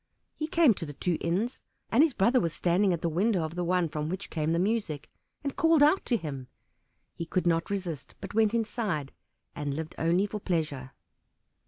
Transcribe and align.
He 0.35 0.47
came 0.47 0.73
to 0.73 0.85
the 0.87 0.93
two 0.95 1.19
inns, 1.21 1.61
and 1.91 2.01
his 2.01 2.15
brother 2.15 2.39
was 2.39 2.53
standing 2.53 2.91
at 2.91 3.03
the 3.03 3.07
window 3.07 3.43
of 3.43 3.53
the 3.53 3.63
one 3.63 3.87
from 3.87 4.09
which 4.09 4.31
came 4.31 4.51
the 4.51 4.57
music, 4.57 5.11
and 5.43 5.55
called 5.55 5.83
out 5.83 6.03
to 6.05 6.17
him. 6.17 6.47
He 7.13 7.27
could 7.27 7.45
not 7.45 7.69
resist, 7.69 8.15
but 8.19 8.33
went 8.33 8.55
inside 8.55 9.11
and 9.55 9.75
lived 9.75 9.93
only 9.99 10.25
for 10.25 10.39
pleasure. 10.39 10.93